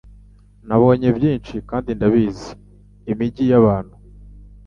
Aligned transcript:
Nabonye 0.67 1.07
byinshi 1.17 1.55
kandi 1.69 1.89
ndabizi- 1.97 2.49
imigi 3.11 3.43
yabantu 3.51 3.95